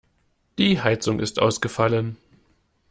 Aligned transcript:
Die 0.57 0.81
Heizung 0.81 1.19
ist 1.19 1.37
ausgefallen. 1.39 2.17